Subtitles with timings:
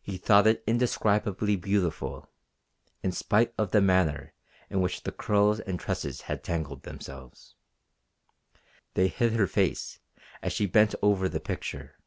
[0.00, 2.30] He thought it indescribably beautiful,
[3.02, 4.32] in spite of the manner
[4.70, 7.54] in which the curls and tresses had tangled themselves.
[8.94, 9.98] They hid her face
[10.40, 11.98] as she bent over the picture.